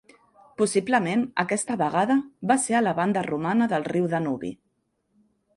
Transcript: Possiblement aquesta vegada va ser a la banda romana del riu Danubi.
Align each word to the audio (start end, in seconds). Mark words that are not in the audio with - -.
Possiblement 0.61 1.25
aquesta 1.43 1.75
vegada 1.83 2.17
va 2.53 2.57
ser 2.65 2.79
a 2.79 2.83
la 2.87 2.97
banda 3.01 3.23
romana 3.29 3.71
del 3.75 3.89
riu 3.93 4.09
Danubi. 4.15 4.55